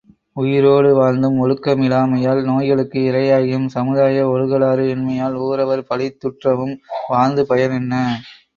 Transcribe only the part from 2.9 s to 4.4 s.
இரையாகியும், சமுதாய